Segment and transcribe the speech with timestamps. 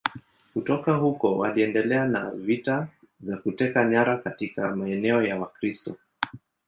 [0.53, 2.87] Kutoka huko waliendelea na vita
[3.19, 5.95] za kuteka nyara katika maeneo ya Wakristo.